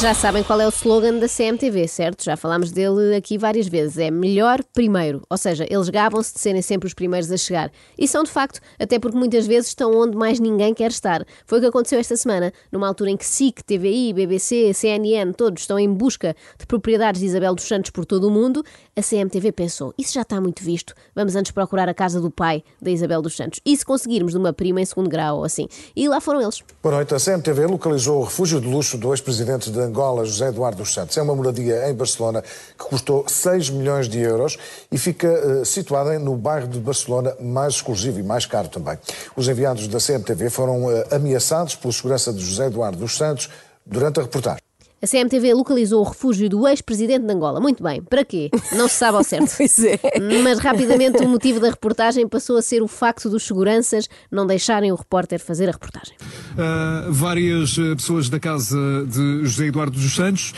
[0.00, 2.24] Já sabem qual é o slogan da CMTV, certo?
[2.24, 3.98] Já falámos dele aqui várias vezes.
[3.98, 5.20] É melhor primeiro.
[5.28, 7.70] Ou seja, eles gabam-se de serem sempre os primeiros a chegar.
[7.98, 11.22] E são de facto, até porque muitas vezes estão onde mais ninguém quer estar.
[11.44, 15.64] Foi o que aconteceu esta semana, numa altura em que SIC, TVI, BBC, CNN, todos
[15.64, 18.64] estão em busca de propriedades de Isabel dos Santos por todo o mundo.
[18.96, 20.94] A CMTV pensou: isso já está muito visto.
[21.14, 23.60] Vamos antes procurar a casa do pai da Isabel dos Santos.
[23.66, 25.68] E se conseguirmos de uma prima em segundo grau ou assim?
[25.94, 26.62] E lá foram eles.
[26.82, 27.14] Boa noite.
[27.14, 31.16] A CMTV localizou o refúgio de luxo do ex-presidente de Angola, José Eduardo dos Santos.
[31.16, 34.56] É uma moradia em Barcelona que custou 6 milhões de euros
[34.90, 38.96] e fica uh, situada no bairro de Barcelona mais exclusivo e mais caro também.
[39.36, 43.50] Os enviados da CMTV foram uh, ameaçados pela segurança de José Eduardo dos Santos
[43.84, 44.70] durante a reportagem.
[45.02, 47.58] A CMTV localizou o refúgio do ex-presidente de Angola.
[47.58, 48.02] Muito bem.
[48.02, 48.50] Para quê?
[48.72, 49.50] Não se sabe ao certo.
[49.56, 49.98] Pois é.
[50.42, 54.92] Mas rapidamente o motivo da reportagem passou a ser o facto dos seguranças não deixarem
[54.92, 56.14] o repórter fazer a reportagem.
[56.50, 60.52] Uh, várias uh, pessoas da casa de José Eduardo dos Santos,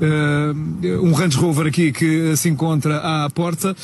[0.00, 3.74] uh, um Range Rover aqui que se encontra à porta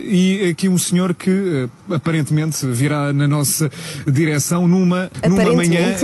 [0.00, 3.70] e aqui um senhor que aparentemente virá na nossa
[4.06, 5.96] direção numa, numa manhã,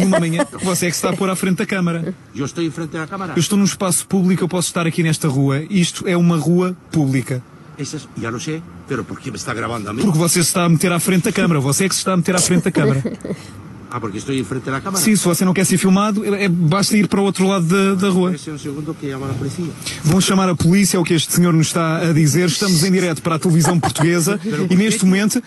[0.00, 2.14] numa manhã você é que está a pôr à frente da câmara.
[2.34, 3.34] Eu estou em frente à câmara.
[3.36, 5.62] Eu estou num espaço público, eu posso estar aqui nesta rua.
[5.68, 7.42] Isto é uma rua pública.
[7.78, 10.02] Eso es, ya lo sé, pero ¿por qué me está grabando a mí?
[10.02, 11.60] Porque você se está a meter à frente da câmara.
[11.60, 13.02] Você é que se está a meter à frente da câmara.
[13.90, 15.02] Ah, porque estou em frente da câmara.
[15.02, 17.94] Sim, se você não quer ser filmado, é, basta ir para o outro lado da,
[17.94, 18.34] da rua.
[18.34, 19.70] É um.
[20.04, 22.48] Vão chamar a polícia, é o que este senhor nos está a dizer.
[22.48, 25.42] Estamos em direto para a televisão portuguesa e neste momento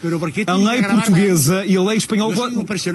[0.47, 2.35] a lei portuguesa e a lei espanhola.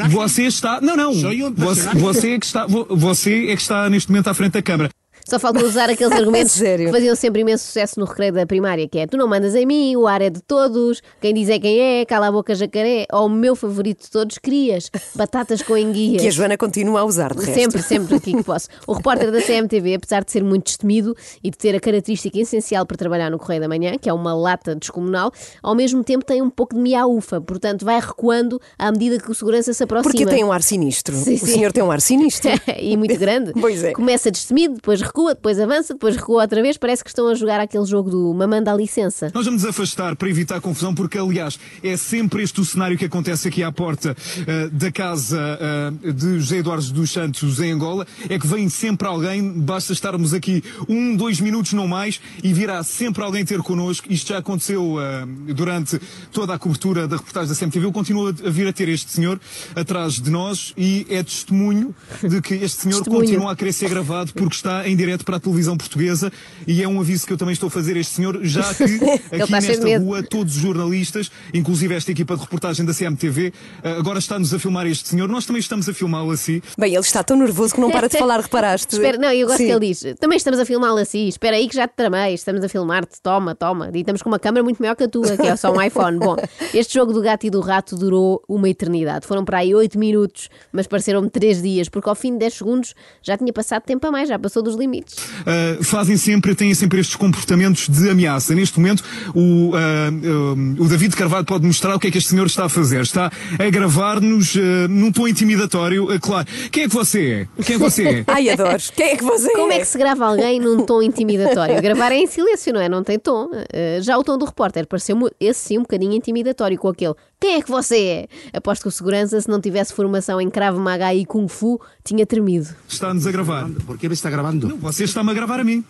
[0.09, 0.81] Você está.
[0.81, 1.13] Não, não.
[1.15, 4.91] Você, você, é que está, você é que está neste momento à frente da câmara.
[5.25, 6.87] Só falta usar aqueles argumentos Sério?
[6.87, 9.67] que faziam sempre imenso sucesso no recreio da primária, que é tu não mandas em
[9.67, 13.07] mim, o ar é de todos, quem diz é quem é, cala a boca jacaré,
[13.13, 16.21] ou o meu favorito de todos, crias, batatas com enguias.
[16.21, 17.55] Que a Joana continua a usar, de resto.
[17.55, 18.69] Sempre, sempre aqui que posso.
[18.87, 22.85] O repórter da CMTV, apesar de ser muito destemido e de ter a característica essencial
[22.87, 25.33] para trabalhar no Correio da Manhã, que é uma lata descomunal,
[25.63, 29.35] ao mesmo tempo tem um pouco de miaufa, portanto vai recuando à medida que o
[29.35, 30.13] segurança se aproxima.
[30.13, 31.17] Porque tem um ar sinistro.
[31.17, 31.47] Sim, o sim.
[31.47, 32.51] senhor tem um ar sinistro.
[32.79, 33.53] e muito grande.
[33.65, 33.93] Pois é.
[33.93, 36.77] Começa destemido, depois recua, depois avança, depois recua outra vez.
[36.77, 39.31] Parece que estão a jogar aquele jogo do mamanda à licença.
[39.33, 43.47] Nós vamos afastar para evitar confusão, porque, aliás, é sempre este o cenário que acontece
[43.47, 48.05] aqui à porta uh, da casa uh, de José Eduardo dos Santos em Angola.
[48.29, 52.83] É que vem sempre alguém, basta estarmos aqui um, dois minutos, não mais, e virá
[52.83, 54.13] sempre alguém ter connosco.
[54.13, 56.01] Isto já aconteceu uh, durante
[56.33, 57.87] toda a cobertura da reportagem da CMTV.
[57.87, 59.41] Eu continuo a vir a ter este senhor
[59.77, 64.33] atrás de nós e é testemunho de que este senhor continua a querer ser gravado
[64.33, 66.33] porque está em direto para a televisão portuguesa
[66.67, 68.85] e é um aviso que eu também estou a fazer a este senhor, já que
[69.31, 74.19] aqui nesta rua todos os jornalistas, inclusive esta equipa de reportagem da CMTV, eh, agora
[74.19, 75.29] está-nos a filmar este senhor.
[75.29, 76.63] Nós também estamos a filmá-lo assim.
[76.79, 78.95] Bem, ele está tão nervoso que não para de falar, reparaste?
[78.95, 79.67] Espera, não, eu gosto Sim.
[79.67, 82.65] que ele diz: também estamos a filmá-lo assim, espera aí que já te tramei, estamos
[82.65, 83.91] a filmar-te, toma, toma.
[83.93, 86.19] E estamos com uma câmera muito maior que a tua, que é só um iPhone.
[86.19, 86.37] Bom,
[86.73, 89.27] este jogo do gato e do rato durou uma eternidade.
[89.27, 92.95] Foram para aí 8 minutos, mas pareceram-me 3 dias, porque ao fim de 10 segundos
[93.23, 94.94] já tinha passado tempo a mais, já passou dos limites.
[95.01, 98.55] Uh, fazem sempre, têm sempre estes comportamentos de ameaça.
[98.55, 99.03] Neste momento,
[99.35, 102.67] o, uh, uh, o David Carvalho pode mostrar o que é que este senhor está
[102.67, 103.03] a fazer.
[103.03, 106.05] Está a gravar-nos uh, num tom intimidatório.
[106.05, 106.47] Uh, claro.
[106.71, 107.63] Quem é que você é?
[107.63, 108.25] Quem é que você é?
[108.29, 108.83] Ai, adoro.
[108.95, 111.81] Quem é que você Como é que se grava alguém num tom intimidatório?
[111.81, 112.89] Gravar é em silêncio, não é?
[112.89, 113.47] Não tem tom.
[113.47, 117.15] Uh, já o tom do repórter pareceu-me, esse sim, um bocadinho intimidatório com aquele.
[117.41, 118.57] Quem é que você é?
[118.57, 122.25] Aposto que o segurança, se não tivesse formação em Krav Maga e Kung Fu, tinha
[122.25, 122.69] tremido.
[122.89, 123.69] Está-nos a gravar.
[123.87, 124.79] ¿Por qué me está grabando?
[124.85, 125.83] Você está-me a gravar a mim.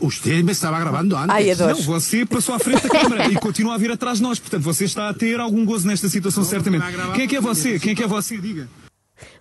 [0.00, 1.28] Usted me estaba grabando antes.
[1.28, 1.76] Ai, adoro.
[1.76, 4.38] Não, você passou à frente da câmara e continua a vir atrás de nós.
[4.38, 6.86] Portanto, você está a ter algum gozo nesta situação, certamente.
[7.14, 7.78] Quem é que é você?
[7.78, 8.38] Quem é que é você?
[8.38, 8.66] Diga.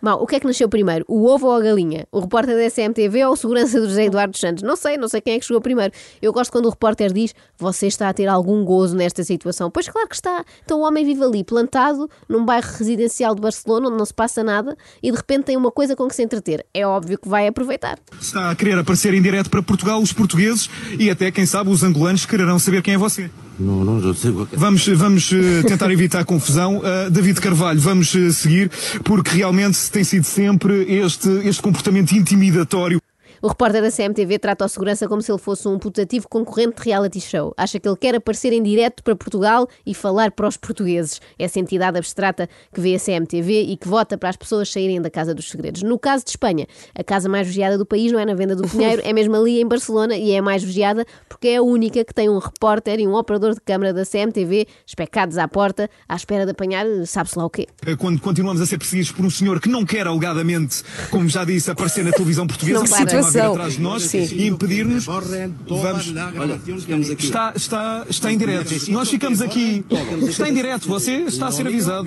[0.01, 1.05] Mal, o que é que nasceu primeiro?
[1.07, 2.07] O ovo ou a galinha?
[2.11, 4.63] O repórter da SMTV ou o segurança do José Eduardo Santos?
[4.63, 5.93] Não sei, não sei quem é que chegou primeiro.
[6.21, 9.69] Eu gosto quando o repórter diz você está a ter algum gozo nesta situação.
[9.71, 10.43] Pois claro que está.
[10.63, 14.43] Então o homem vive ali, plantado, num bairro residencial de Barcelona, onde não se passa
[14.43, 16.65] nada, e de repente tem uma coisa com que se entreter.
[16.73, 17.97] É óbvio que vai aproveitar.
[18.19, 20.69] Está a querer aparecer em direto para Portugal, os portugueses
[20.99, 23.29] e até, quem sabe, os angolanos quererão saber quem é você.
[23.59, 24.55] No, no, yo tengo que...
[24.57, 26.79] Vamos, vamos eh, tentar evitar a confusão.
[26.79, 28.71] Uh, David Carvalho, vamos eh, seguir,
[29.03, 32.99] porque realmente tem sido sempre este, este comportamento intimidatório.
[33.43, 36.89] O repórter da CMTV trata o segurança como se ele fosse um putativo concorrente de
[36.89, 37.53] reality show.
[37.57, 41.19] Acha que ele quer aparecer em direto para Portugal e falar para os portugueses.
[41.37, 45.09] Essa entidade abstrata que vê a CMTV e que vota para as pessoas saírem da
[45.09, 45.83] Casa dos Segredos.
[45.83, 48.65] No caso de Espanha, a casa mais vigiada do país não é na Venda do
[48.65, 52.05] Pinheiro, é mesmo ali em Barcelona e é a mais vigiada porque é a única
[52.05, 56.15] que tem um repórter e um operador de câmara da CMTV especados à porta à
[56.15, 57.67] espera de apanhar sabe-se lá o quê.
[57.85, 60.81] Eh, Quando continuamos a ser perseguidos por um senhor que não quer alegadamente,
[61.11, 63.32] como já disse, aparecer na televisão portuguesa, Não para.
[63.33, 63.51] Continua a vir Situação.
[63.53, 64.27] atrás de nós Sim.
[64.35, 65.05] e impedir-nos.
[65.05, 66.13] Vamos.
[66.13, 67.11] hay.
[67.19, 68.91] Está, está, está em direto.
[68.91, 69.83] Nós ficamos aqui.
[70.27, 70.87] Está em direto.
[70.87, 72.05] Você está a ser avisado.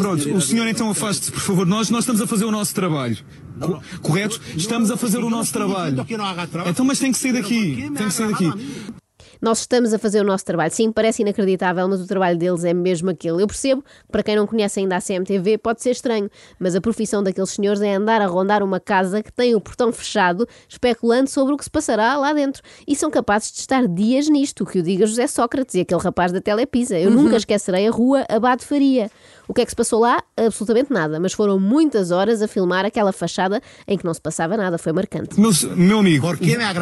[0.00, 1.66] Pronto, o senhor então afaste-se, por favor.
[1.66, 3.16] Nós, nós estamos a fazer o nosso trabalho.
[3.60, 4.40] Co- Correto?
[4.56, 6.04] Estamos a fazer o nosso trabalho.
[6.66, 7.90] Então, mas tem que sair daqui.
[7.96, 8.50] Tem que sair daqui.
[9.44, 10.72] Nós estamos a fazer o nosso trabalho.
[10.72, 13.42] Sim, parece inacreditável, mas o trabalho deles é mesmo aquele.
[13.42, 16.80] Eu percebo que, para quem não conhece ainda a CMTV, pode ser estranho, mas a
[16.80, 21.28] profissão daqueles senhores é andar a rondar uma casa que tem o portão fechado, especulando
[21.28, 22.62] sobre o que se passará lá dentro.
[22.88, 26.32] E são capazes de estar dias nisto, que o diga José Sócrates e aquele rapaz
[26.32, 26.98] da Telepisa.
[26.98, 29.10] Eu nunca esquecerei a rua Abade Faria.
[29.46, 30.22] O que é que se passou lá?
[30.38, 34.56] Absolutamente nada, mas foram muitas horas a filmar aquela fachada em que não se passava
[34.56, 34.78] nada.
[34.78, 35.38] Foi marcante.
[35.38, 36.26] Meu, meu amigo,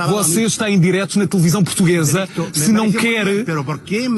[0.08, 2.28] você está em direto na televisão portuguesa.
[2.52, 3.26] Se não quer,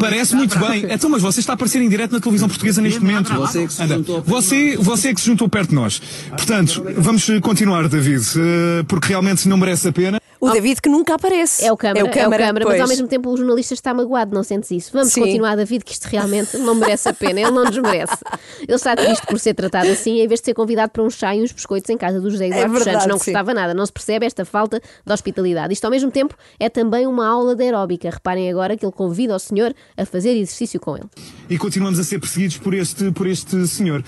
[0.00, 0.86] parece muito bem.
[0.90, 3.32] Então, mas você está a aparecer em direto na televisão portuguesa neste me momento.
[3.34, 3.94] Você é que se Anda.
[3.96, 6.02] juntou perto de Você, você é que se juntou perto de nós.
[6.30, 10.20] Portanto, vamos continuar, David, eh, porque realmente não merece a pena.
[10.44, 11.64] O David que nunca aparece.
[11.64, 12.80] É o câmara, é o câmara, mas pois.
[12.80, 14.90] ao mesmo tempo o jornalista está magoado, não sentes isso?
[14.92, 15.22] Vamos Sim.
[15.22, 18.16] continuar, David, que isto realmente não merece a pena, ele não nos merece.
[18.60, 21.34] Ele está triste por ser tratado assim, em vez de ser convidado para um chá
[21.34, 23.14] e uns biscoitos em casa do José Eduardo dos É verdade, Santos.
[23.14, 23.32] Não sim.
[23.32, 25.72] gostava nada, não se percebe esta falta de hospitalidade.
[25.72, 28.10] Isto ao mesmo tempo é também uma aula de aeróbica.
[28.10, 31.08] Reparem agora que ele convida o senhor a fazer exercício com ele.
[31.48, 34.04] E continuamos a ser perseguidos por este, por este senhor.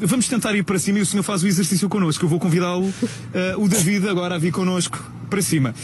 [0.00, 2.24] Vamos tentar ir para cima e o senhor faz o exercício connosco.
[2.24, 2.92] Eu vou convidá-lo,
[3.34, 5.74] ah, o David, agora a vir connosco para cima.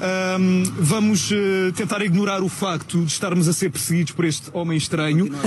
[0.00, 4.76] Ahm, vamos eh, tentar ignorar o facto de estarmos a ser perseguidos por este homem
[4.76, 5.30] estranho.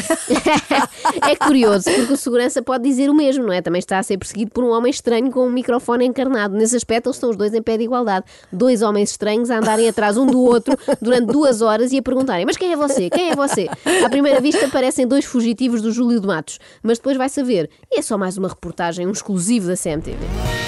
[1.21, 3.61] É curioso, porque o segurança pode dizer o mesmo, não é?
[3.61, 6.55] Também está a ser perseguido por um homem estranho com um microfone encarnado.
[6.55, 8.25] Nesse aspecto, eles estão os dois em pé de igualdade.
[8.51, 12.45] Dois homens estranhos a andarem atrás um do outro durante duas horas e a perguntarem:
[12.45, 13.09] Mas quem é você?
[13.09, 13.67] Quem é você?
[14.03, 17.69] À primeira vista, parecem dois fugitivos do Júlio de Matos, mas depois vai saber.
[17.91, 20.17] E é só mais uma reportagem, um exclusivo da CMTV.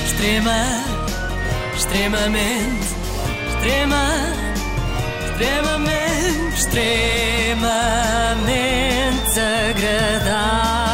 [0.05, 0.51] Extrema,
[1.79, 2.87] extremamente,
[3.47, 4.05] extrema,
[5.29, 9.39] extremamente, extremamente
[9.69, 10.88] agradável.